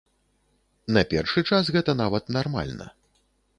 [0.97, 2.85] На першы час гэта нават нармальна.